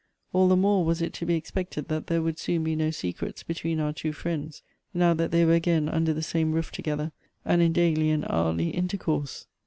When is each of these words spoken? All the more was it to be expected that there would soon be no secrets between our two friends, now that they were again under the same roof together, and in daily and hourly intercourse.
All 0.33 0.47
the 0.47 0.55
more 0.57 0.83
was 0.83 0.99
it 0.99 1.13
to 1.13 1.27
be 1.27 1.35
expected 1.35 1.87
that 1.89 2.07
there 2.07 2.23
would 2.23 2.39
soon 2.39 2.63
be 2.63 2.75
no 2.75 2.89
secrets 2.89 3.43
between 3.43 3.79
our 3.79 3.93
two 3.93 4.13
friends, 4.13 4.63
now 4.95 5.13
that 5.13 5.29
they 5.29 5.45
were 5.45 5.53
again 5.53 5.87
under 5.87 6.11
the 6.11 6.23
same 6.23 6.53
roof 6.53 6.71
together, 6.71 7.11
and 7.45 7.61
in 7.61 7.71
daily 7.71 8.09
and 8.09 8.25
hourly 8.27 8.69
intercourse. 8.71 9.45